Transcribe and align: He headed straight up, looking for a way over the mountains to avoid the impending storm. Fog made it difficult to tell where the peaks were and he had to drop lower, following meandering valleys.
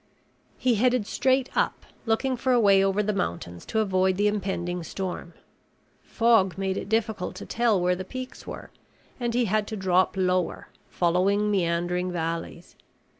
He 0.57 0.73
headed 0.81 1.05
straight 1.05 1.55
up, 1.55 1.85
looking 2.07 2.35
for 2.35 2.53
a 2.53 2.59
way 2.59 2.83
over 2.83 3.03
the 3.03 3.13
mountains 3.13 3.67
to 3.67 3.81
avoid 3.81 4.17
the 4.17 4.25
impending 4.27 4.81
storm. 4.81 5.35
Fog 6.01 6.57
made 6.57 6.75
it 6.75 6.89
difficult 6.89 7.35
to 7.35 7.45
tell 7.45 7.79
where 7.79 7.95
the 7.95 8.03
peaks 8.03 8.47
were 8.47 8.71
and 9.19 9.35
he 9.35 9.45
had 9.45 9.67
to 9.67 9.77
drop 9.77 10.17
lower, 10.17 10.69
following 10.89 11.51
meandering 11.51 12.11
valleys. 12.11 12.75